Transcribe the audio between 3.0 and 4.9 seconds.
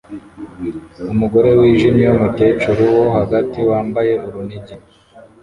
hagati wambaye urunigi